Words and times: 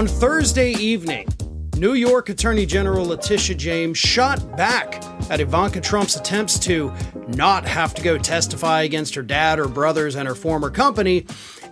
On 0.00 0.06
Thursday 0.06 0.72
evening, 0.76 1.28
New 1.76 1.92
York 1.92 2.30
Attorney 2.30 2.64
General 2.64 3.04
Letitia 3.04 3.54
James 3.54 3.98
shot 3.98 4.56
back 4.56 5.04
at 5.28 5.40
Ivanka 5.40 5.78
Trump's 5.78 6.16
attempts 6.16 6.58
to 6.60 6.90
not 7.28 7.66
have 7.66 7.92
to 7.92 8.02
go 8.02 8.16
testify 8.16 8.80
against 8.80 9.14
her 9.14 9.22
dad 9.22 9.58
or 9.58 9.68
brothers 9.68 10.16
and 10.16 10.26
her 10.26 10.34
former 10.34 10.70
company, 10.70 11.26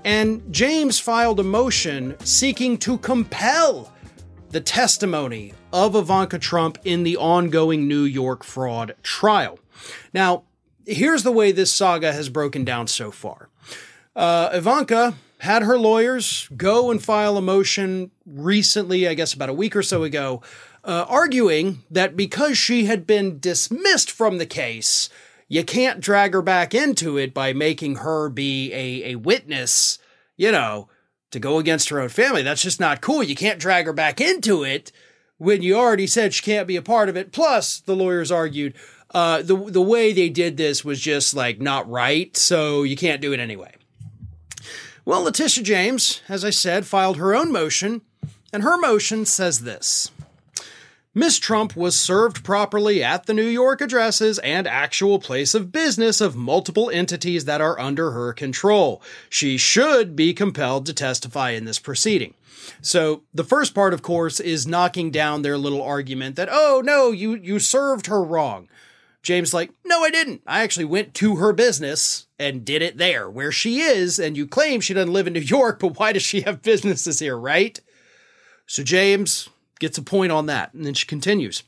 and 0.05 0.43
James 0.53 1.01
filed 1.01 1.41
a 1.41 1.43
motion 1.43 2.17
seeking 2.23 2.77
to 2.77 2.99
compel 2.99 3.95
the 4.51 4.61
testimony 4.61 5.55
of 5.73 5.97
Ivanka 5.97 6.39
Trump 6.39 6.77
in 6.85 7.05
the 7.05 7.17
ongoing 7.17 7.89
New 7.89 8.05
York 8.05 8.45
fraud 8.45 8.95
trial. 9.03 9.59
Now, 10.13 10.43
here's 10.85 11.23
the 11.23 11.33
way 11.33 11.51
this 11.51 11.73
saga 11.73 12.13
has 12.13 12.29
broken 12.29 12.63
down 12.63 12.89
so 12.89 13.11
far. 13.11 13.49
Uh, 14.15 14.51
Ivanka 14.53 15.15
had 15.41 15.63
her 15.63 15.79
lawyers 15.79 16.49
go 16.57 16.91
and 16.91 17.03
file 17.03 17.37
a 17.37 17.43
motion 17.43 18.11
recently, 18.27 19.07
I 19.07 19.15
guess 19.15 19.35
about 19.35 19.49
a 19.49 19.55
week 19.55 19.77
or 19.77 19.83
so 19.83 20.03
ago, 20.03 20.43
uh, 20.85 21.07
arguing 21.09 21.83
that 21.91 22.17
because 22.17 22.59
she 22.59 22.87
had 22.87 23.07
been 23.07 23.39
dismissed 23.39 24.11
from 24.11 24.39
the 24.39 24.47
case, 24.47 25.09
you 25.49 25.65
can't 25.65 26.01
drag 26.01 26.35
her 26.35 26.43
back 26.43 26.75
into 26.75 27.17
it 27.17 27.33
by 27.33 27.53
making 27.53 27.97
her 27.97 28.29
be 28.29 28.73
a, 28.73 29.13
a 29.13 29.15
witness, 29.17 29.99
you 30.37 30.53
know, 30.53 30.89
to 31.31 31.39
go 31.39 31.59
against 31.59 31.89
her 31.89 32.01
own 32.01 32.09
family. 32.09 32.43
That's 32.43 32.63
just 32.63 32.81
not 32.81 33.01
cool. 33.01 33.23
You 33.23 33.35
can't 33.35 33.61
drag 33.61 33.87
her 33.87 33.93
back 33.93 34.21
into 34.21 34.65
it 34.65 34.93
when 35.37 35.63
you 35.63 35.77
already 35.77 36.07
said 36.07 36.35
she 36.35 36.43
can't 36.43 36.69
be 36.69 36.77
a 36.77 36.83
part 36.83 37.09
of 37.09 37.17
it. 37.17 37.33
Plus, 37.33 37.81
the 37.81 37.97
lawyers 37.97 38.33
argued 38.33 38.75
uh, 39.13 39.41
the 39.43 39.57
the 39.57 39.81
way 39.81 40.13
they 40.13 40.29
did 40.29 40.57
this 40.57 40.85
was 40.85 41.01
just 41.01 41.35
like 41.35 41.61
not 41.61 41.89
right, 41.89 42.37
so 42.37 42.83
you 42.83 42.97
can't 42.97 43.23
do 43.23 43.33
it 43.33 43.41
anyway. 43.41 43.73
Well, 45.09 45.23
Letitia 45.23 45.65
James, 45.65 46.21
as 46.29 46.45
I 46.45 46.51
said, 46.51 46.85
filed 46.85 47.17
her 47.17 47.35
own 47.35 47.51
motion, 47.51 48.03
and 48.53 48.63
her 48.63 48.77
motion 48.77 49.25
says 49.25 49.61
this. 49.61 50.11
Miss 51.15 51.39
Trump 51.39 51.75
was 51.75 51.99
served 51.99 52.45
properly 52.45 53.03
at 53.03 53.25
the 53.25 53.33
New 53.33 53.47
York 53.47 53.81
addresses 53.81 54.39
and 54.41 54.67
actual 54.67 55.19
place 55.19 55.55
of 55.55 55.73
business 55.73 56.21
of 56.21 56.37
multiple 56.37 56.91
entities 56.91 57.47
that 57.47 57.63
are 57.63 57.81
under 57.81 58.11
her 58.11 58.35
control. 58.35 59.01
She 59.31 59.57
should 59.57 60.15
be 60.15 60.35
compelled 60.35 60.85
to 60.85 60.93
testify 60.93 61.53
in 61.53 61.65
this 61.65 61.79
proceeding. 61.79 62.35
So 62.83 63.23
the 63.33 63.45
first 63.45 63.75
part, 63.75 63.95
of 63.95 64.03
course, 64.03 64.41
is 64.41 64.67
knocking 64.67 65.11
down 65.11 65.41
their 65.41 65.57
little 65.57 65.81
argument 65.81 66.37
that, 66.37 66.51
oh 66.53 66.83
no, 66.85 67.13
you, 67.13 67.35
you 67.35 67.61
served 67.61 68.09
her 68.09 68.23
wrong. 68.23 68.69
James 69.29 69.53
like, 69.53 69.71
no, 69.85 70.03
I 70.03 70.11
didn't. 70.11 70.41
I 70.47 70.63
actually 70.63 70.87
went 70.87 71.13
to 71.17 71.37
her 71.37 71.53
business 71.53 72.29
and 72.39 72.65
did 72.65 72.81
it 72.81 72.97
there 72.97 73.29
where 73.29 73.53
she 73.53 73.81
is. 73.81 74.19
And 74.19 74.39
you 74.39 74.47
claim 74.47 74.81
she 74.81 74.95
doesn't 74.95 75.13
live 75.13 75.27
in 75.27 75.35
New 75.35 75.41
York, 75.41 75.81
but 75.81 75.99
why 75.99 76.15
does 76.15 76.23
she 76.23 76.41
have 76.41 76.63
businesses 76.63 77.19
here, 77.19 77.37
right? 77.37 77.79
So 78.67 78.83
James 78.83 79.51
gets 79.81 79.99
a 79.99 80.03
point 80.03 80.33
on 80.33 80.47
that. 80.47 80.73
And 80.73 80.87
then 80.87 80.95
she 80.95 81.07
continues. 81.07 81.63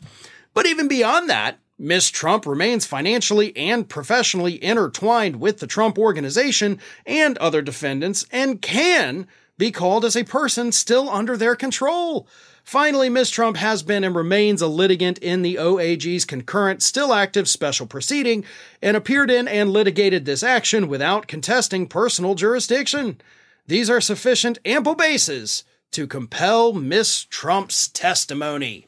But 0.55 0.65
even 0.65 0.89
beyond 0.89 1.29
that, 1.29 1.59
Miss 1.79 2.09
Trump 2.09 2.47
remains 2.47 2.87
financially 2.87 3.55
and 3.55 3.87
professionally 3.87 4.65
intertwined 4.65 5.37
with 5.37 5.59
the 5.59 5.67
Trump 5.67 5.99
organization 5.99 6.81
and 7.05 7.37
other 7.37 7.61
defendants 7.61 8.25
and 8.33 8.63
can 8.63 9.27
be 9.61 9.71
called 9.71 10.07
as 10.07 10.17
a 10.17 10.25
person 10.25 10.73
still 10.73 11.11
under 11.11 11.37
their 11.37 11.55
control. 11.55 12.27
Finally, 12.65 13.11
Ms. 13.11 13.29
Trump 13.29 13.59
has 13.59 13.83
been 13.83 14.03
and 14.03 14.17
remains 14.17 14.63
a 14.63 14.67
litigant 14.67 15.19
in 15.19 15.43
the 15.43 15.57
OAG's 15.57 16.25
concurrent, 16.25 16.83
still 16.83 17.13
active 17.13 17.47
special 17.47 17.87
proceeding 17.87 18.43
and 18.81 18.97
appeared 18.97 19.31
in 19.31 19.47
and 19.47 19.71
litigated 19.71 20.25
this 20.25 20.43
action 20.43 20.89
without 20.89 21.27
contesting 21.27 21.87
personal 21.87 22.35
jurisdiction. 22.35 23.21
These 23.67 23.91
are 23.91 24.01
sufficient, 24.01 24.59
ample 24.65 24.95
bases 24.95 25.63
to 25.93 26.07
compel 26.07 26.73
Miss 26.73 27.25
Trump's 27.25 27.87
testimony. 27.89 28.87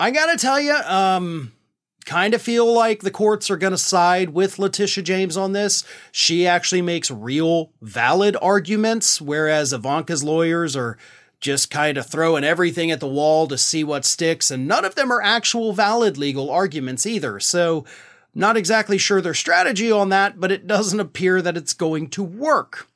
I 0.00 0.12
gotta 0.12 0.38
tell 0.38 0.60
you, 0.60 0.74
um, 0.74 1.52
kind 2.04 2.34
of 2.34 2.42
feel 2.42 2.72
like 2.72 3.00
the 3.00 3.10
courts 3.10 3.50
are 3.50 3.56
going 3.56 3.72
to 3.72 3.78
side 3.78 4.30
with 4.30 4.58
Letitia 4.58 5.02
James 5.02 5.36
on 5.36 5.52
this. 5.52 5.84
She 6.12 6.46
actually 6.46 6.82
makes 6.82 7.10
real, 7.10 7.70
valid 7.80 8.36
arguments, 8.40 9.20
whereas 9.20 9.72
Ivanka's 9.72 10.22
lawyers 10.22 10.76
are 10.76 10.98
just 11.40 11.70
kind 11.70 11.98
of 11.98 12.06
throwing 12.06 12.44
everything 12.44 12.90
at 12.90 13.00
the 13.00 13.06
wall 13.06 13.46
to 13.46 13.58
see 13.58 13.84
what 13.84 14.04
sticks, 14.04 14.50
and 14.50 14.66
none 14.66 14.84
of 14.84 14.94
them 14.94 15.12
are 15.12 15.20
actual 15.20 15.72
valid 15.72 16.16
legal 16.16 16.50
arguments 16.50 17.04
either. 17.06 17.38
So, 17.38 17.84
not 18.34 18.56
exactly 18.56 18.98
sure 18.98 19.20
their 19.20 19.34
strategy 19.34 19.92
on 19.92 20.08
that, 20.08 20.40
but 20.40 20.50
it 20.50 20.66
doesn't 20.66 20.98
appear 20.98 21.40
that 21.40 21.56
it's 21.56 21.72
going 21.72 22.08
to 22.10 22.22
work. 22.22 22.88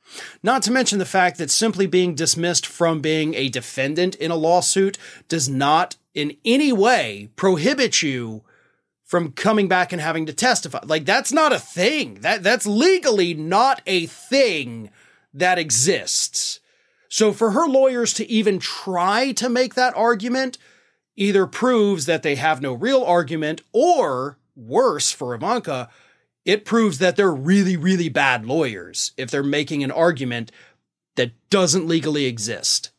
Not 0.43 0.63
to 0.63 0.71
mention 0.71 0.99
the 0.99 1.05
fact 1.05 1.37
that 1.37 1.51
simply 1.51 1.85
being 1.85 2.15
dismissed 2.15 2.65
from 2.65 2.99
being 2.99 3.35
a 3.35 3.49
defendant 3.49 4.15
in 4.15 4.31
a 4.31 4.35
lawsuit 4.35 4.97
does 5.29 5.47
not 5.47 5.95
in 6.13 6.35
any 6.43 6.73
way 6.73 7.29
prohibit 7.35 8.01
you 8.01 8.41
from 9.09 9.31
coming 9.31 9.67
back 9.67 9.91
and 9.91 9.99
having 9.99 10.27
to 10.27 10.33
testify. 10.33 10.79
Like 10.85 11.03
that's 11.03 11.33
not 11.33 11.51
a 11.51 11.57
thing. 11.57 12.19
That 12.21 12.43
that's 12.43 12.67
legally 12.67 13.33
not 13.33 13.81
a 13.87 14.05
thing 14.05 14.91
that 15.33 15.57
exists. 15.57 16.59
So 17.09 17.33
for 17.33 17.49
her 17.51 17.65
lawyers 17.65 18.13
to 18.13 18.29
even 18.29 18.59
try 18.59 19.31
to 19.31 19.49
make 19.49 19.73
that 19.73 19.97
argument 19.97 20.59
either 21.15 21.47
proves 21.47 22.05
that 22.05 22.21
they 22.21 22.35
have 22.35 22.61
no 22.61 22.73
real 22.73 23.03
argument 23.03 23.63
or 23.73 24.37
worse 24.55 25.11
for 25.11 25.33
Ivanka, 25.33 25.89
it 26.45 26.63
proves 26.63 26.99
that 26.99 27.15
they're 27.15 27.33
really, 27.33 27.77
really 27.77 28.09
bad 28.09 28.45
lawyers 28.45 29.13
if 29.17 29.31
they're 29.31 29.41
making 29.41 29.83
an 29.83 29.91
argument 29.91 30.51
that 31.15 31.31
doesn't 31.49 31.87
legally 31.87 32.25
exist. 32.25 32.91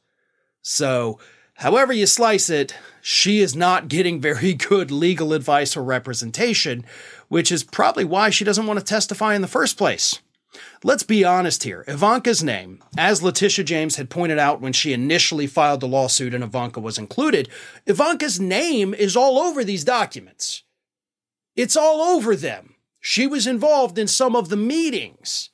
So, 0.61 1.21
however 1.55 1.93
you 1.93 2.07
slice 2.07 2.51
it, 2.51 2.75
she 3.01 3.41
is 3.41 3.57
not 3.57 3.89
getting 3.89 4.21
very 4.21 4.55
good 4.69 4.91
legal 4.91 5.33
advice 5.33 5.77
or 5.77 5.83
representation, 5.83 6.85
which 7.29 7.51
is 7.53 7.65
probably 7.65 8.05
why 8.05 8.31
she 8.31 8.45
doesn't 8.45 8.67
want 8.67 8.79
to 8.79 8.85
testify 8.85 9.35
in 9.35 9.43
the 9.43 9.49
first 9.49 9.77
place. 9.77 10.21
Let's 10.83 11.03
be 11.05 11.25
honest 11.25 11.63
here. 11.63 11.85
Ivanka's 11.87 12.43
name, 12.43 12.83
as 12.99 13.23
Letitia 13.23 13.65
James 13.65 13.97
had 13.97 14.11
pointed 14.11 14.39
out 14.39 14.61
when 14.61 14.73
she 14.73 14.93
initially 14.93 15.47
filed 15.47 15.81
the 15.81 15.87
lawsuit 15.87 16.35
and 16.35 16.43
Ivanka 16.43 16.81
was 16.81 16.99
included, 16.99 17.49
Ivanka's 17.87 18.41
name 18.41 18.93
is 18.95 19.17
all 19.17 19.39
over 19.39 19.63
these 19.63 19.85
documents. 19.85 20.65
It's 21.55 21.77
all 21.77 22.01
over 22.01 22.35
them. 22.35 22.75
She 23.01 23.27
was 23.27 23.47
involved 23.47 23.99
in 23.99 24.07
some 24.07 24.35
of 24.35 24.49
the 24.49 24.57
meetings. 24.57 25.51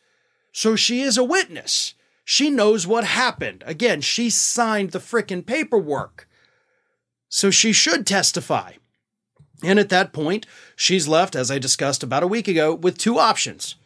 So 0.53 0.77
she 0.77 1.03
is 1.03 1.19
a 1.19 1.25
witness. 1.25 1.95
She 2.25 2.51
knows 2.51 2.87
what 2.87 3.05
happened. 3.05 3.63
Again, 3.67 4.01
she 4.01 4.31
signed 4.31 4.93
the 4.93 4.99
frickin' 4.99 5.47
paperwork. 5.47 6.26
So 7.29 7.51
she 7.51 7.73
should 7.73 8.07
testify. 8.07 8.73
And 9.63 9.79
at 9.79 9.89
that 9.89 10.13
point, 10.13 10.47
she's 10.75 11.09
left, 11.09 11.35
as 11.35 11.51
I 11.51 11.59
discussed 11.59 12.03
about 12.03 12.23
a 12.23 12.29
week 12.29 12.47
ago, 12.47 12.75
with 12.75 12.99
two 12.99 13.19
options 13.19 13.77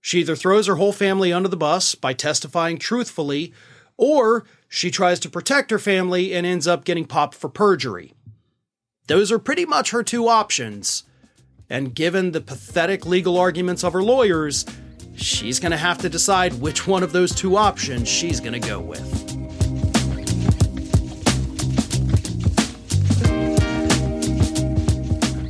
she 0.00 0.20
either 0.20 0.36
throws 0.36 0.66
her 0.66 0.76
whole 0.76 0.92
family 0.92 1.32
under 1.32 1.48
the 1.48 1.56
bus 1.56 1.94
by 1.94 2.14
testifying 2.14 2.78
truthfully, 2.78 3.52
or 3.96 4.46
she 4.68 4.90
tries 4.90 5.20
to 5.20 5.30
protect 5.30 5.70
her 5.70 5.78
family 5.78 6.32
and 6.32 6.46
ends 6.46 6.66
up 6.66 6.84
getting 6.84 7.04
popped 7.04 7.34
for 7.34 7.48
perjury. 7.48 8.14
Those 9.08 9.30
are 9.30 9.38
pretty 9.38 9.66
much 9.66 9.90
her 9.90 10.02
two 10.02 10.28
options. 10.28 11.04
And 11.68 11.94
given 11.94 12.32
the 12.32 12.40
pathetic 12.40 13.04
legal 13.04 13.36
arguments 13.36 13.84
of 13.84 13.92
her 13.92 14.02
lawyers, 14.02 14.64
she's 15.16 15.60
going 15.60 15.72
to 15.72 15.76
have 15.76 15.98
to 15.98 16.08
decide 16.08 16.54
which 16.54 16.86
one 16.86 17.02
of 17.02 17.12
those 17.12 17.34
two 17.34 17.56
options 17.56 18.08
she's 18.08 18.40
going 18.40 18.60
to 18.60 18.68
go 18.68 18.80
with. 18.80 19.39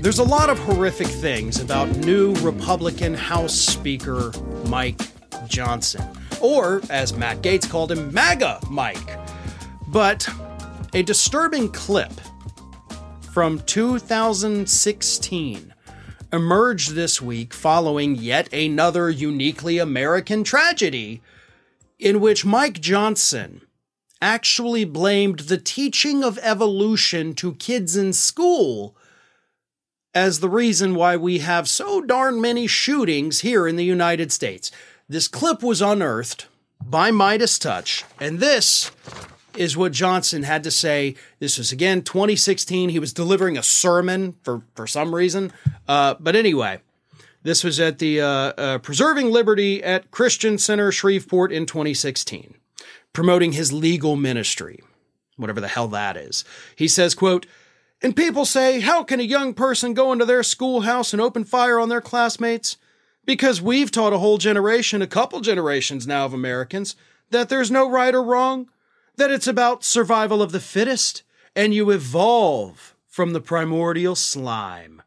There's 0.00 0.18
a 0.18 0.24
lot 0.24 0.48
of 0.48 0.58
horrific 0.60 1.08
things 1.08 1.60
about 1.60 1.94
new 1.98 2.32
Republican 2.36 3.12
House 3.12 3.54
Speaker 3.54 4.32
Mike 4.64 4.98
Johnson, 5.46 6.02
or 6.40 6.80
as 6.88 7.14
Matt 7.14 7.42
Gaetz 7.42 7.68
called 7.68 7.92
him, 7.92 8.10
MAGA 8.10 8.60
Mike. 8.70 9.18
But 9.88 10.26
a 10.94 11.02
disturbing 11.02 11.70
clip 11.70 12.12
from 13.30 13.60
2016 13.60 15.74
emerged 16.32 16.94
this 16.94 17.20
week 17.20 17.52
following 17.52 18.14
yet 18.14 18.50
another 18.54 19.10
uniquely 19.10 19.76
American 19.76 20.44
tragedy 20.44 21.20
in 21.98 22.20
which 22.20 22.46
Mike 22.46 22.80
Johnson 22.80 23.60
actually 24.22 24.86
blamed 24.86 25.40
the 25.40 25.58
teaching 25.58 26.24
of 26.24 26.38
evolution 26.40 27.34
to 27.34 27.52
kids 27.56 27.98
in 27.98 28.14
school 28.14 28.96
as 30.14 30.40
the 30.40 30.48
reason 30.48 30.94
why 30.94 31.16
we 31.16 31.38
have 31.38 31.68
so 31.68 32.00
darn 32.00 32.40
many 32.40 32.66
shootings 32.66 33.40
here 33.40 33.66
in 33.68 33.76
the 33.76 33.84
United 33.84 34.32
States. 34.32 34.70
This 35.08 35.28
clip 35.28 35.62
was 35.62 35.80
unearthed 35.82 36.46
by 36.84 37.10
Midas 37.10 37.58
Touch, 37.58 38.04
and 38.20 38.38
this 38.38 38.90
is 39.56 39.76
what 39.76 39.92
Johnson 39.92 40.44
had 40.44 40.62
to 40.64 40.70
say. 40.70 41.16
This 41.38 41.58
was 41.58 41.72
again 41.72 42.02
2016. 42.02 42.88
He 42.90 42.98
was 42.98 43.12
delivering 43.12 43.58
a 43.58 43.62
sermon 43.62 44.36
for 44.42 44.62
for 44.74 44.86
some 44.86 45.14
reason, 45.14 45.52
uh, 45.88 46.14
but 46.20 46.36
anyway, 46.36 46.80
this 47.42 47.64
was 47.64 47.80
at 47.80 47.98
the 47.98 48.20
uh, 48.20 48.26
uh, 48.26 48.78
Preserving 48.78 49.30
Liberty 49.30 49.82
at 49.82 50.10
Christian 50.10 50.58
Center 50.58 50.92
Shreveport 50.92 51.52
in 51.52 51.66
2016. 51.66 52.54
promoting 53.12 53.52
his 53.52 53.72
legal 53.72 54.16
ministry, 54.16 54.80
whatever 55.36 55.60
the 55.60 55.68
hell 55.68 55.88
that 55.88 56.16
is. 56.16 56.44
He 56.76 56.88
says, 56.88 57.14
quote, 57.14 57.46
and 58.02 58.16
people 58.16 58.44
say, 58.44 58.80
how 58.80 59.04
can 59.04 59.20
a 59.20 59.24
young 59.24 59.54
person 59.54 59.94
go 59.94 60.12
into 60.12 60.24
their 60.24 60.42
schoolhouse 60.42 61.12
and 61.12 61.20
open 61.20 61.44
fire 61.44 61.78
on 61.78 61.88
their 61.88 62.00
classmates? 62.00 62.76
Because 63.26 63.60
we've 63.60 63.90
taught 63.90 64.12
a 64.12 64.18
whole 64.18 64.38
generation, 64.38 65.02
a 65.02 65.06
couple 65.06 65.40
generations 65.40 66.06
now 66.06 66.24
of 66.24 66.32
Americans, 66.32 66.96
that 67.30 67.48
there's 67.48 67.70
no 67.70 67.88
right 67.88 68.14
or 68.14 68.22
wrong, 68.22 68.70
that 69.16 69.30
it's 69.30 69.46
about 69.46 69.84
survival 69.84 70.42
of 70.42 70.52
the 70.52 70.60
fittest, 70.60 71.22
and 71.54 71.74
you 71.74 71.90
evolve 71.90 72.96
from 73.06 73.32
the 73.32 73.40
primordial 73.40 74.14
slime. 74.14 75.02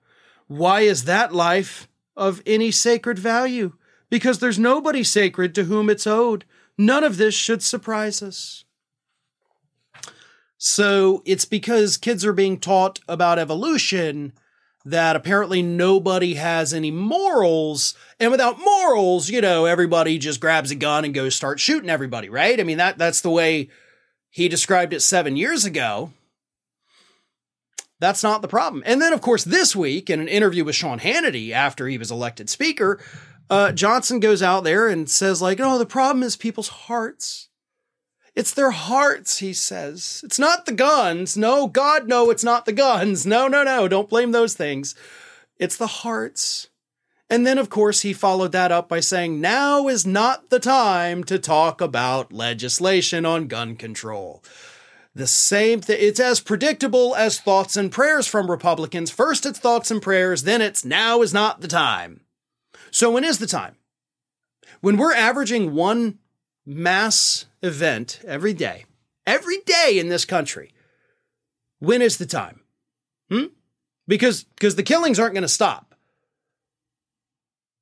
Why 0.47 0.81
is 0.81 1.05
that 1.05 1.33
life 1.33 1.87
of 2.15 2.43
any 2.45 2.69
sacred 2.69 3.17
value? 3.17 3.73
Because 4.09 4.37
there's 4.37 4.59
nobody 4.59 5.03
sacred 5.03 5.55
to 5.55 5.63
whom 5.63 5.89
it's 5.89 6.05
owed. 6.05 6.45
None 6.77 7.03
of 7.03 7.17
this 7.17 7.33
should 7.33 7.63
surprise 7.63 8.21
us. 8.21 8.62
So 10.65 11.21
it's 11.25 11.43
because 11.43 11.97
kids 11.97 12.23
are 12.23 12.31
being 12.31 12.57
taught 12.57 13.01
about 13.05 13.37
evolution 13.37 14.31
that 14.85 15.13
apparently 15.13 15.61
nobody 15.61 16.35
has 16.35 16.73
any 16.73 16.89
morals. 16.89 17.95
And 18.17 18.31
without 18.31 18.61
morals, 18.61 19.29
you 19.29 19.41
know, 19.41 19.65
everybody 19.65 20.17
just 20.17 20.39
grabs 20.39 20.71
a 20.71 20.75
gun 20.75 21.03
and 21.03 21.13
goes 21.13 21.35
start 21.35 21.59
shooting 21.59 21.89
everybody, 21.89 22.29
right? 22.29 22.57
I 22.57 22.63
mean, 22.63 22.77
that, 22.77 22.97
that's 22.97 23.19
the 23.19 23.29
way 23.29 23.71
he 24.29 24.47
described 24.47 24.93
it 24.93 25.01
seven 25.01 25.35
years 25.35 25.65
ago. 25.65 26.13
That's 27.99 28.23
not 28.23 28.41
the 28.41 28.47
problem. 28.47 28.83
And 28.85 29.01
then, 29.01 29.11
of 29.11 29.19
course, 29.19 29.43
this 29.43 29.75
week 29.75 30.09
in 30.09 30.21
an 30.21 30.29
interview 30.29 30.63
with 30.63 30.75
Sean 30.75 30.99
Hannity 30.99 31.51
after 31.51 31.89
he 31.89 31.97
was 31.97 32.09
elected 32.09 32.49
speaker, 32.49 33.01
uh, 33.49 33.73
Johnson 33.73 34.21
goes 34.21 34.41
out 34.41 34.63
there 34.63 34.87
and 34.87 35.09
says, 35.09 35.41
like, 35.41 35.59
oh, 35.59 35.77
the 35.77 35.85
problem 35.85 36.23
is 36.23 36.37
people's 36.37 36.69
hearts. 36.69 37.49
It's 38.35 38.53
their 38.53 38.71
hearts, 38.71 39.37
he 39.39 39.53
says. 39.53 40.21
It's 40.23 40.39
not 40.39 40.65
the 40.65 40.71
guns. 40.71 41.37
No, 41.37 41.67
God, 41.67 42.07
no, 42.07 42.31
it's 42.31 42.43
not 42.43 42.65
the 42.65 42.73
guns. 42.73 43.25
No, 43.25 43.47
no, 43.47 43.63
no, 43.63 43.87
don't 43.87 44.09
blame 44.09 44.31
those 44.31 44.55
things. 44.55 44.95
It's 45.59 45.77
the 45.77 45.87
hearts. 45.87 46.69
And 47.29 47.45
then, 47.45 47.57
of 47.57 47.69
course, 47.69 48.01
he 48.01 48.13
followed 48.13 48.51
that 48.51 48.71
up 48.71 48.89
by 48.89 48.99
saying, 48.99 49.39
now 49.39 49.87
is 49.87 50.05
not 50.05 50.49
the 50.49 50.59
time 50.59 51.23
to 51.25 51.39
talk 51.39 51.79
about 51.79 52.33
legislation 52.33 53.25
on 53.25 53.47
gun 53.47 53.75
control. 53.75 54.43
The 55.15 55.27
same 55.27 55.81
thing, 55.81 55.97
it's 55.99 56.19
as 56.19 56.39
predictable 56.39 57.15
as 57.15 57.39
thoughts 57.39 57.77
and 57.77 57.91
prayers 57.91 58.25
from 58.25 58.49
Republicans. 58.49 59.11
First 59.11 59.45
it's 59.45 59.59
thoughts 59.59 59.91
and 59.91 60.01
prayers, 60.01 60.43
then 60.43 60.61
it's 60.61 60.83
now 60.83 61.21
is 61.21 61.33
not 61.33 61.61
the 61.61 61.67
time. 61.67 62.21
So, 62.89 63.11
when 63.11 63.23
is 63.23 63.37
the 63.37 63.47
time? 63.47 63.75
When 64.81 64.97
we're 64.97 65.13
averaging 65.13 65.73
one 65.73 66.19
mass 66.65 67.45
event 67.61 68.19
every 68.25 68.53
day, 68.53 68.85
every 69.25 69.59
day 69.59 69.97
in 69.97 70.09
this 70.09 70.25
country, 70.25 70.71
when 71.79 72.01
is 72.01 72.17
the 72.17 72.25
time? 72.25 72.61
Hmm? 73.29 73.45
Because 74.07 74.43
because 74.43 74.75
the 74.75 74.83
killings 74.83 75.19
aren't 75.19 75.33
going 75.33 75.43
to 75.43 75.47
stop. 75.47 75.95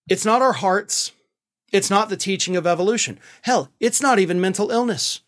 It's 0.10 0.25
not 0.25 0.42
our 0.42 0.54
hearts. 0.54 1.12
It's 1.72 1.89
not 1.89 2.10
the 2.10 2.18
teaching 2.18 2.56
of 2.56 2.68
evolution. 2.68 3.19
Hell, 3.44 3.72
it's 3.80 4.01
not 4.01 4.19
even 4.19 4.42
mental 4.42 4.72
illness. 4.72 5.22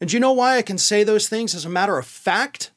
And 0.00 0.12
you 0.12 0.20
know 0.20 0.32
why 0.32 0.56
I 0.56 0.62
can 0.62 0.78
say 0.78 1.02
those 1.02 1.28
things 1.28 1.54
as 1.54 1.64
a 1.64 1.70
matter 1.70 1.98
of 1.98 2.06
fact? 2.06 2.70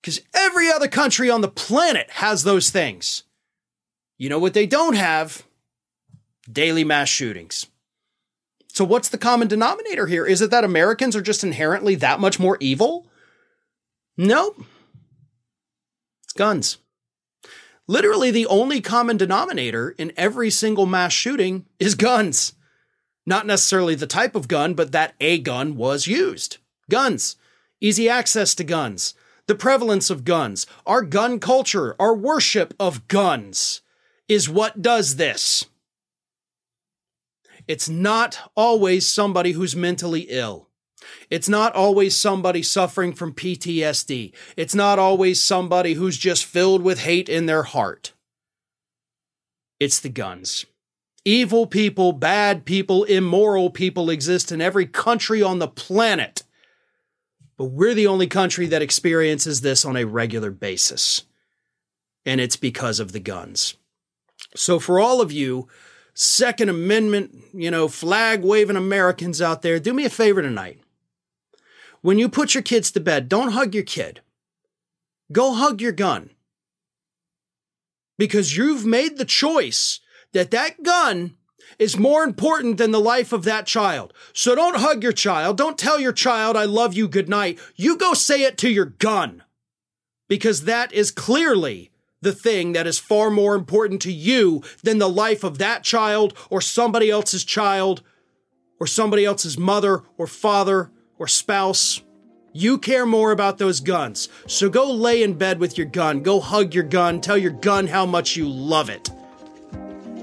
Because 0.00 0.20
every 0.34 0.70
other 0.70 0.88
country 0.88 1.30
on 1.30 1.40
the 1.40 1.48
planet 1.48 2.10
has 2.10 2.42
those 2.42 2.70
things. 2.70 3.22
You 4.18 4.28
know 4.28 4.38
what 4.38 4.52
they 4.52 4.66
don't 4.66 4.96
have? 4.96 5.44
Daily 6.50 6.84
mass 6.84 7.08
shootings. 7.08 7.66
So, 8.74 8.86
what's 8.86 9.10
the 9.10 9.18
common 9.18 9.48
denominator 9.48 10.06
here? 10.06 10.24
Is 10.24 10.40
it 10.40 10.50
that 10.50 10.64
Americans 10.64 11.14
are 11.14 11.20
just 11.20 11.44
inherently 11.44 11.94
that 11.96 12.20
much 12.20 12.40
more 12.40 12.56
evil? 12.58 13.06
Nope. 14.16 14.64
It's 16.24 16.32
guns. 16.32 16.78
Literally, 17.86 18.30
the 18.30 18.46
only 18.46 18.80
common 18.80 19.18
denominator 19.18 19.90
in 19.98 20.10
every 20.16 20.48
single 20.48 20.86
mass 20.86 21.12
shooting 21.12 21.66
is 21.78 21.94
guns. 21.94 22.54
Not 23.26 23.46
necessarily 23.46 23.94
the 23.94 24.06
type 24.06 24.34
of 24.34 24.48
gun, 24.48 24.72
but 24.72 24.92
that 24.92 25.14
a 25.20 25.38
gun 25.38 25.76
was 25.76 26.06
used. 26.06 26.56
Guns. 26.90 27.36
Easy 27.78 28.08
access 28.08 28.54
to 28.54 28.64
guns. 28.64 29.14
The 29.48 29.54
prevalence 29.54 30.08
of 30.08 30.24
guns. 30.24 30.66
Our 30.86 31.02
gun 31.02 31.40
culture, 31.40 31.94
our 32.00 32.14
worship 32.14 32.72
of 32.80 33.06
guns 33.08 33.82
is 34.28 34.48
what 34.48 34.80
does 34.80 35.16
this. 35.16 35.66
It's 37.68 37.88
not 37.88 38.38
always 38.56 39.08
somebody 39.08 39.52
who's 39.52 39.76
mentally 39.76 40.26
ill. 40.28 40.68
It's 41.30 41.48
not 41.48 41.74
always 41.74 42.16
somebody 42.16 42.62
suffering 42.62 43.12
from 43.12 43.34
PTSD. 43.34 44.32
It's 44.56 44.74
not 44.74 44.98
always 44.98 45.42
somebody 45.42 45.94
who's 45.94 46.16
just 46.18 46.44
filled 46.44 46.82
with 46.82 47.00
hate 47.00 47.28
in 47.28 47.46
their 47.46 47.62
heart. 47.62 48.12
It's 49.80 50.00
the 50.00 50.08
guns. 50.08 50.66
Evil 51.24 51.66
people, 51.66 52.12
bad 52.12 52.64
people, 52.64 53.04
immoral 53.04 53.70
people 53.70 54.10
exist 54.10 54.50
in 54.50 54.60
every 54.60 54.86
country 54.86 55.42
on 55.42 55.58
the 55.58 55.68
planet. 55.68 56.42
But 57.56 57.66
we're 57.66 57.94
the 57.94 58.06
only 58.06 58.26
country 58.26 58.66
that 58.66 58.82
experiences 58.82 59.60
this 59.60 59.84
on 59.84 59.96
a 59.96 60.04
regular 60.04 60.50
basis. 60.50 61.22
And 62.26 62.40
it's 62.40 62.56
because 62.56 62.98
of 63.00 63.12
the 63.12 63.20
guns. 63.20 63.76
So, 64.54 64.78
for 64.78 64.98
all 64.98 65.20
of 65.20 65.32
you 65.32 65.68
Second 66.14 66.68
Amendment, 66.68 67.34
you 67.54 67.70
know, 67.70 67.88
flag 67.88 68.42
waving 68.42 68.76
Americans 68.76 69.40
out 69.40 69.62
there, 69.62 69.80
do 69.80 69.94
me 69.94 70.04
a 70.04 70.10
favor 70.10 70.42
tonight. 70.42 70.80
When 72.02 72.18
you 72.18 72.28
put 72.28 72.54
your 72.54 72.62
kids 72.62 72.90
to 72.92 73.00
bed, 73.00 73.28
don't 73.28 73.52
hug 73.52 73.74
your 73.74 73.84
kid. 73.84 74.20
Go 75.30 75.54
hug 75.54 75.80
your 75.80 75.92
gun. 75.92 76.30
Because 78.18 78.56
you've 78.56 78.84
made 78.84 79.16
the 79.16 79.24
choice 79.24 80.00
that 80.32 80.50
that 80.50 80.82
gun 80.82 81.36
is 81.78 81.96
more 81.96 82.24
important 82.24 82.76
than 82.76 82.90
the 82.90 83.00
life 83.00 83.32
of 83.32 83.44
that 83.44 83.66
child. 83.66 84.12
So 84.34 84.54
don't 84.54 84.76
hug 84.76 85.02
your 85.02 85.12
child. 85.12 85.56
Don't 85.56 85.78
tell 85.78 85.98
your 85.98 86.12
child, 86.12 86.56
I 86.56 86.64
love 86.64 86.92
you, 86.92 87.08
good 87.08 87.28
night. 87.28 87.58
You 87.76 87.96
go 87.96 88.12
say 88.12 88.42
it 88.42 88.58
to 88.58 88.68
your 88.68 88.84
gun. 88.84 89.42
Because 90.28 90.64
that 90.64 90.92
is 90.92 91.10
clearly 91.10 91.91
the 92.22 92.32
thing 92.32 92.72
that 92.72 92.86
is 92.86 92.98
far 92.98 93.30
more 93.30 93.54
important 93.54 94.00
to 94.02 94.12
you 94.12 94.62
than 94.82 94.98
the 94.98 95.08
life 95.08 95.44
of 95.44 95.58
that 95.58 95.82
child 95.82 96.32
or 96.48 96.60
somebody 96.60 97.10
else's 97.10 97.44
child 97.44 98.02
or 98.80 98.86
somebody 98.86 99.24
else's 99.24 99.58
mother 99.58 100.02
or 100.16 100.26
father 100.26 100.90
or 101.18 101.28
spouse. 101.28 102.02
You 102.52 102.78
care 102.78 103.06
more 103.06 103.32
about 103.32 103.58
those 103.58 103.80
guns. 103.80 104.28
So 104.46 104.68
go 104.68 104.90
lay 104.90 105.22
in 105.22 105.34
bed 105.34 105.58
with 105.58 105.78
your 105.78 105.86
gun, 105.86 106.22
go 106.22 106.40
hug 106.40 106.74
your 106.74 106.84
gun, 106.84 107.20
tell 107.20 107.38
your 107.38 107.52
gun 107.52 107.86
how 107.86 108.06
much 108.06 108.36
you 108.36 108.48
love 108.48 108.90
it. 108.90 109.10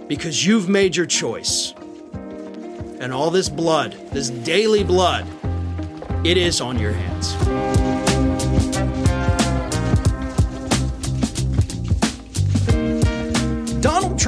Because 0.07 0.45
you've 0.45 0.69
made 0.69 0.95
your 0.95 1.05
choice. 1.05 1.73
And 2.99 3.13
all 3.13 3.31
this 3.31 3.49
blood, 3.49 3.93
this 4.11 4.29
daily 4.29 4.83
blood, 4.83 5.25
it 6.25 6.37
is 6.37 6.59
on 6.59 6.77
your 6.77 6.91
hands. 6.91 7.78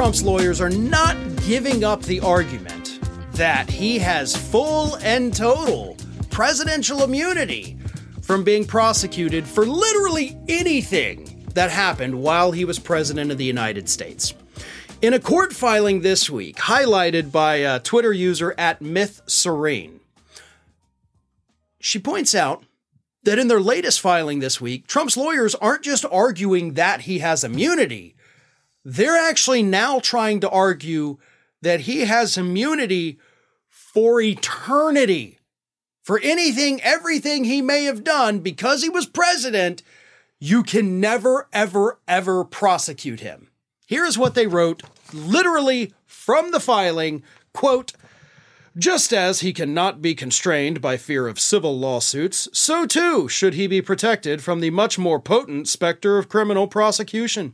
Trump's 0.02 0.24
lawyers 0.24 0.60
are 0.60 0.72
not 0.72 1.16
giving 1.46 1.84
up 1.84 2.02
the 2.02 2.20
argument 2.22 3.00
that 3.34 3.70
he 3.70 4.00
has 4.00 4.36
full 4.36 4.96
and 4.96 5.32
total 5.32 5.96
presidential 6.32 7.04
immunity 7.04 7.78
from 8.24 8.44
being 8.44 8.66
prosecuted 8.66 9.46
for 9.46 9.64
literally 9.64 10.36
anything 10.48 11.46
that 11.54 11.70
happened 11.70 12.20
while 12.20 12.52
he 12.52 12.66
was 12.66 12.80
president 12.80 13.32
of 13.32 13.38
the 13.38 13.46
United 13.46 13.88
States. 13.88 14.34
In 15.04 15.14
a 15.14 15.20
court 15.20 15.54
filing 15.54 16.02
this 16.02 16.32
week, 16.32 16.56
highlighted 16.56 17.32
by 17.32 17.58
a 17.58 17.80
Twitter 17.80 18.12
user 18.12 18.56
at 18.58 18.82
Myth 18.82 19.22
Serene, 19.28 20.00
she 21.80 22.00
points 22.00 22.34
out 22.34 22.64
that 23.22 23.38
in 23.38 23.50
their 23.50 23.62
latest 23.62 24.02
filing 24.02 24.40
this 24.40 24.60
week, 24.60 24.88
Trump's 24.88 25.16
lawyers 25.16 25.54
aren't 25.54 25.84
just 25.84 26.06
arguing 26.12 26.74
that 26.74 27.02
he 27.02 27.20
has 27.20 27.44
immunity, 27.44 28.16
they're 28.84 29.18
actually 29.18 29.64
now 29.64 30.00
trying 30.00 30.40
to 30.40 30.50
argue 30.50 31.18
that 31.62 31.82
he 31.82 32.02
has 32.02 32.38
immunity 32.38 33.20
for 33.70 34.22
eternity. 34.22 35.40
For 36.04 36.20
anything, 36.24 36.82
everything 36.82 37.44
he 37.44 37.62
may 37.62 37.84
have 37.84 38.04
done 38.04 38.40
because 38.40 38.82
he 38.82 38.90
was 38.90 39.06
president, 39.06 39.84
you 40.40 40.64
can 40.64 41.00
never, 41.00 41.48
ever, 41.54 42.00
ever 42.08 42.44
prosecute 42.44 43.20
him. 43.20 43.50
Here's 43.86 44.18
what 44.18 44.34
they 44.34 44.48
wrote, 44.48 44.84
literally 45.14 45.94
from 46.08 46.52
the 46.52 46.60
filing 46.60 47.24
quote, 47.54 47.94
just 48.78 49.12
as 49.14 49.42
he 49.42 49.52
cannot 49.52 50.02
be 50.02 50.16
constrained 50.16 50.82
by 50.82 50.96
fear 50.96 51.28
of 51.28 51.40
civil 51.40 51.78
lawsuits, 51.78 52.48
so 52.54 52.86
too 52.86 53.28
should 53.28 53.54
he 53.54 53.68
be 53.68 53.82
protected 53.82 54.42
from 54.42 54.62
the 54.62 54.70
much 54.70 54.98
more 54.98 55.20
potent 55.20 55.68
specter 55.68 56.18
of 56.18 56.30
criminal 56.30 56.68
prosecution. 56.68 57.54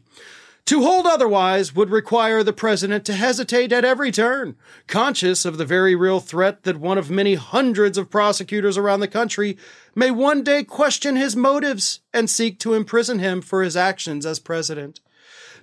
To 0.67 0.81
hold 0.81 1.07
otherwise 1.07 1.73
would 1.73 1.89
require 1.91 2.43
the 2.43 2.51
president 2.51 3.05
to 3.05 3.13
hesitate 3.13 3.71
at 3.71 3.85
every 3.85 4.11
turn, 4.11 4.57
conscious 4.85 5.45
of 5.45 5.57
the 5.57 5.63
very 5.63 5.95
real 5.95 6.19
threat 6.19 6.63
that 6.63 6.75
one 6.77 6.97
of 6.97 7.09
many 7.09 7.35
hundreds 7.35 7.97
of 7.97 8.09
prosecutors 8.09 8.77
around 8.77 8.99
the 8.99 9.07
country 9.07 9.57
may 9.95 10.11
one 10.11 10.43
day 10.43 10.65
question 10.65 11.15
his 11.15 11.37
motives 11.37 12.01
and 12.13 12.29
seek 12.29 12.59
to 12.59 12.73
imprison 12.73 13.19
him 13.19 13.41
for 13.41 13.63
his 13.63 13.77
actions 13.77 14.25
as 14.25 14.39
president 14.39 14.99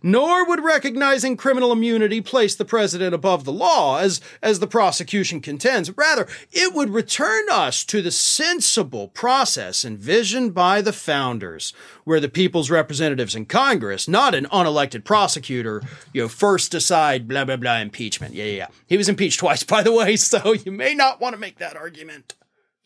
nor 0.04 0.46
would 0.46 0.62
recognizing 0.62 1.34
criminal 1.34 1.73
immunity 1.73 2.20
place 2.20 2.54
the 2.54 2.64
president 2.64 3.14
above 3.14 3.44
the 3.44 3.52
law, 3.52 3.99
as, 3.99 4.20
as 4.42 4.61
the 4.61 4.66
prosecution 4.66 5.40
contends. 5.40 5.90
Rather, 5.96 6.28
it 6.52 6.75
would 6.75 6.90
return 6.90 7.46
us 7.50 7.82
to 7.84 8.02
the 8.02 8.11
sensible 8.11 9.08
process 9.08 9.82
envisioned 9.82 10.52
by 10.52 10.82
the 10.82 10.92
founders, 10.92 11.73
where 12.04 12.20
the 12.20 12.28
people's 12.28 12.70
representatives 12.70 13.34
in 13.34 13.46
Congress, 13.46 14.06
not 14.06 14.34
an 14.34 14.44
unelected 14.52 15.04
prosecutor, 15.04 15.82
you 16.12 16.20
know, 16.20 16.28
first 16.28 16.70
decide 16.70 17.26
blah, 17.26 17.46
blah, 17.46 17.56
blah, 17.56 17.78
impeachment. 17.78 18.34
Yeah, 18.34 18.44
yeah, 18.44 18.56
yeah. 18.56 18.68
He 18.87 18.99
was 18.99 19.08
impeached 19.08 19.40
twice, 19.40 19.62
by 19.64 19.82
the 19.82 19.92
way, 19.92 20.16
so 20.16 20.52
you 20.52 20.70
may 20.70 20.94
not 20.94 21.18
want 21.18 21.32
to 21.32 21.40
make 21.40 21.58
that 21.58 21.76
argument. 21.76 22.34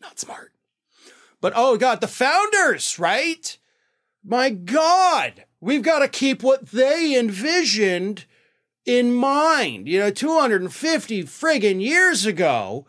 Not 0.00 0.20
smart. 0.20 0.52
But 1.40 1.52
oh 1.56 1.76
God, 1.76 2.00
the 2.00 2.06
founders, 2.06 2.96
right? 2.96 3.58
My 4.24 4.50
God 4.50 5.44
We've 5.60 5.82
got 5.82 6.00
to 6.00 6.08
keep 6.08 6.42
what 6.42 6.66
they 6.66 7.18
envisioned 7.18 8.26
in 8.86 9.12
mind. 9.12 9.88
You 9.88 9.98
know, 9.98 10.10
250 10.10 11.24
friggin' 11.24 11.82
years 11.82 12.24
ago, 12.24 12.86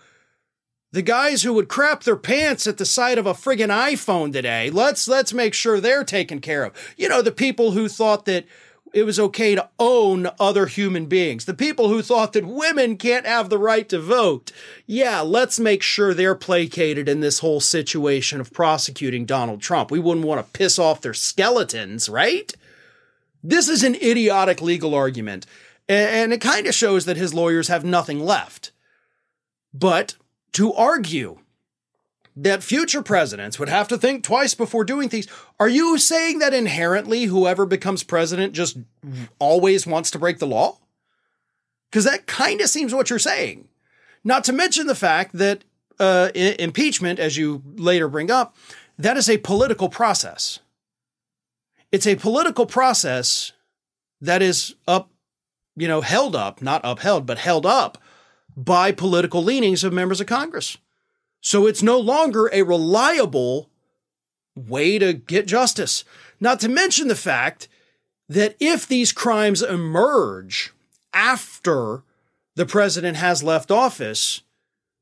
the 0.91 1.01
guys 1.01 1.43
who 1.43 1.53
would 1.53 1.67
crap 1.67 2.03
their 2.03 2.15
pants 2.15 2.67
at 2.67 2.77
the 2.77 2.86
sight 2.86 3.17
of 3.17 3.25
a 3.25 3.33
friggin' 3.33 3.69
iPhone 3.69 4.31
today, 4.31 4.69
let's 4.69 5.07
let's 5.07 5.33
make 5.33 5.53
sure 5.53 5.79
they're 5.79 6.03
taken 6.03 6.39
care 6.39 6.63
of. 6.63 6.74
You 6.95 7.09
know, 7.09 7.21
the 7.21 7.31
people 7.31 7.71
who 7.71 7.88
thought 7.88 8.25
that 8.25 8.45
it 8.93 9.03
was 9.03 9.19
okay 9.19 9.55
to 9.55 9.69
own 9.77 10.27
other 10.39 10.65
human 10.65 11.05
beings. 11.05 11.46
The 11.46 11.53
people 11.53 11.89
who 11.89 12.01
thought 12.01 12.34
that 12.34 12.46
women 12.46 12.98
can't 12.98 13.25
have 13.25 13.50
the 13.50 13.58
right 13.58 13.88
to 13.89 14.00
vote. 14.00 14.51
Yeah, 14.86 15.22
let's 15.22 15.60
make 15.60 15.84
sure 15.84 16.13
they're 16.13 16.36
placated 16.36 17.08
in 17.08 17.19
this 17.19 17.39
whole 17.39 17.60
situation 17.60 18.39
of 18.39 18.53
prosecuting 18.53 19.25
Donald 19.25 19.62
Trump. 19.62 19.91
We 19.91 20.00
wouldn't 20.00 20.25
want 20.25 20.46
to 20.46 20.58
piss 20.58 20.79
off 20.79 21.01
their 21.01 21.13
skeletons, 21.13 22.10
right? 22.10 22.51
This 23.43 23.69
is 23.69 23.84
an 23.84 23.96
idiotic 23.96 24.62
legal 24.62 24.93
argument, 24.93 25.46
and 25.88 26.34
it 26.34 26.41
kind 26.41 26.67
of 26.67 26.75
shows 26.75 27.05
that 27.05 27.17
his 27.17 27.34
lawyers 27.34 27.67
have 27.69 27.86
nothing 27.86 28.19
left. 28.19 28.72
But 29.74 30.15
to 30.53 30.74
argue 30.74 31.39
that 32.43 32.63
future 32.63 33.01
presidents 33.01 33.60
would 33.60 33.69
have 33.69 33.88
to 33.89 33.98
think 33.98 34.24
twice 34.24 34.53
before 34.53 34.86
doing 34.86 35.10
things. 35.10 35.27
Are 35.60 35.67
you 35.67 35.98
saying 35.98 36.39
that 36.39 36.53
inherently 36.53 37.25
whoever 37.25 37.65
becomes 37.65 38.03
president 38.03 38.53
just 38.53 38.77
always 39.39 39.86
wants 39.86 40.10
to 40.12 40.19
break 40.19 40.39
the 40.39 40.48
law? 40.48 40.77
Because 41.89 42.05
that 42.05 42.27
kind 42.27 42.62
of 42.62 42.69
seems 42.69 42.93
what 42.93 43.10
you're 43.10 43.19
saying. 43.19 43.67
Not 44.24 44.43
to 44.46 44.53
mention 44.53 44.88
the 44.88 44.96
fact 44.96 45.38
that 45.38 45.63
uh, 46.00 46.29
I- 46.34 46.55
impeachment, 46.60 47.19
as 47.19 47.36
you 47.36 47.62
later 47.75 48.08
bring 48.08 48.31
up, 48.31 48.55
that 48.98 49.17
is 49.17 49.29
a 49.29 49.38
political 49.38 49.89
process. 49.89 50.60
It's 51.91 52.08
a 52.08 52.15
political 52.15 52.65
process 52.65 53.51
that 54.22 54.41
is 54.41 54.75
up, 54.88 55.10
you 55.75 55.88
know, 55.88 56.01
held 56.01 56.36
up, 56.36 56.62
not 56.62 56.81
upheld, 56.84 57.25
but 57.25 57.39
held 57.39 57.65
up 57.65 57.98
by 58.55 58.91
political 58.91 59.43
leanings 59.43 59.84
of 59.84 59.91
members 59.91 60.22
of 60.22 60.27
Congress. 60.27 60.77
So 61.41 61.67
it's 61.67 61.84
no 61.84 61.98
longer 61.98 62.50
a 62.51 62.63
reliable 62.63 63.69
way 64.55 65.00
to 65.00 65.13
get 65.13 65.48
justice. 65.48 66.03
Not 66.39 66.60
to 66.62 66.69
mention 66.69 67.08
the 67.08 67.15
fact 67.15 67.67
that 68.27 68.55
if 68.60 68.88
these 68.88 69.12
crimes 69.12 69.62
emerge 69.62 70.74
after 71.13 72.03
the 72.55 72.65
president 72.65 73.17
has 73.17 73.43
left 73.43 73.72
office, 73.72 74.41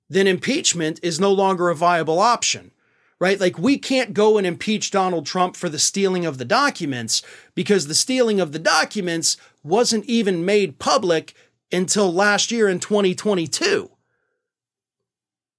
then 0.09 0.27
impeachment 0.27 0.99
is 1.03 1.19
no 1.19 1.31
longer 1.31 1.69
a 1.69 1.75
viable 1.75 2.19
option, 2.19 2.71
right? 3.19 3.39
Like 3.39 3.57
we 3.57 3.77
can't 3.77 4.13
go 4.13 4.37
and 4.37 4.47
impeach 4.47 4.91
Donald 4.91 5.25
Trump 5.25 5.55
for 5.55 5.67
the 5.67 5.79
stealing 5.79 6.25
of 6.25 6.37
the 6.37 6.45
documents 6.45 7.21
because 7.55 7.87
the 7.87 7.95
stealing 7.95 8.39
of 8.39 8.51
the 8.51 8.59
documents 8.59 9.37
wasn't 9.63 10.05
even 10.05 10.45
made 10.45 10.79
public 10.79 11.33
until 11.71 12.13
last 12.13 12.51
year 12.51 12.69
in 12.69 12.79
2022. 12.79 13.89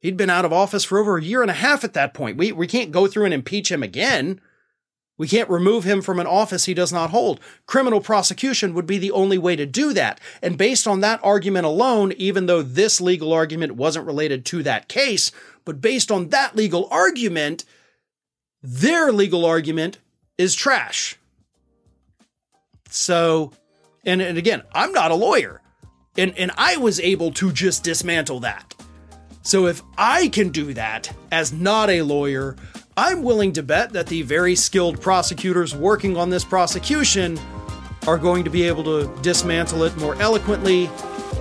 He'd 0.00 0.16
been 0.16 0.30
out 0.30 0.44
of 0.44 0.52
office 0.52 0.84
for 0.84 0.98
over 0.98 1.18
a 1.18 1.22
year 1.22 1.42
and 1.42 1.50
a 1.50 1.54
half 1.54 1.82
at 1.82 1.94
that 1.94 2.14
point. 2.14 2.36
We, 2.36 2.52
we 2.52 2.66
can't 2.66 2.92
go 2.92 3.06
through 3.06 3.24
and 3.24 3.34
impeach 3.34 3.70
him 3.70 3.82
again. 3.82 4.40
We 5.16 5.26
can't 5.26 5.50
remove 5.50 5.82
him 5.82 6.00
from 6.00 6.20
an 6.20 6.28
office 6.28 6.66
he 6.66 6.74
does 6.74 6.92
not 6.92 7.10
hold. 7.10 7.40
Criminal 7.66 8.00
prosecution 8.00 8.72
would 8.74 8.86
be 8.86 8.98
the 8.98 9.10
only 9.10 9.36
way 9.36 9.56
to 9.56 9.66
do 9.66 9.92
that. 9.94 10.20
And 10.40 10.56
based 10.56 10.86
on 10.86 11.00
that 11.00 11.18
argument 11.24 11.66
alone, 11.66 12.12
even 12.12 12.46
though 12.46 12.62
this 12.62 13.00
legal 13.00 13.32
argument 13.32 13.74
wasn't 13.74 14.06
related 14.06 14.46
to 14.46 14.62
that 14.62 14.86
case, 14.86 15.32
but 15.64 15.80
based 15.80 16.12
on 16.12 16.28
that 16.28 16.54
legal 16.54 16.86
argument, 16.92 17.64
their 18.62 19.10
legal 19.10 19.44
argument 19.44 19.98
is 20.38 20.54
trash. 20.54 21.16
So, 22.88 23.52
and, 24.04 24.22
and 24.22 24.38
again, 24.38 24.62
I'm 24.72 24.92
not 24.92 25.10
a 25.10 25.16
lawyer. 25.16 25.60
And, 26.16 26.32
and 26.38 26.52
I 26.56 26.76
was 26.76 27.00
able 27.00 27.32
to 27.32 27.52
just 27.52 27.82
dismantle 27.82 28.40
that. 28.40 28.67
So 29.42 29.66
if 29.66 29.82
I 29.96 30.28
can 30.28 30.50
do 30.50 30.74
that 30.74 31.14
as 31.30 31.52
not 31.52 31.90
a 31.90 32.02
lawyer, 32.02 32.56
I'm 32.96 33.22
willing 33.22 33.52
to 33.52 33.62
bet 33.62 33.92
that 33.92 34.08
the 34.08 34.22
very 34.22 34.54
skilled 34.54 35.00
prosecutors 35.00 35.74
working 35.74 36.16
on 36.16 36.30
this 36.30 36.44
prosecution 36.44 37.38
are 38.06 38.18
going 38.18 38.44
to 38.44 38.50
be 38.50 38.64
able 38.64 38.84
to 38.84 39.22
dismantle 39.22 39.84
it 39.84 39.96
more 39.98 40.20
eloquently 40.20 40.90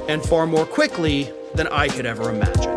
and 0.07 0.23
far 0.23 0.45
more 0.45 0.65
quickly 0.65 1.31
than 1.55 1.67
I 1.67 1.87
could 1.87 2.05
ever 2.05 2.29
imagine. 2.29 2.76